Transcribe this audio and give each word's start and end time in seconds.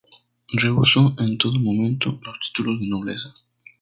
Rehusó 0.51 1.13
en 1.19 1.37
todo 1.37 1.59
momento 1.59 2.19
los 2.23 2.39
títulos 2.39 2.79
de 2.79 2.87
nobleza. 2.87 3.35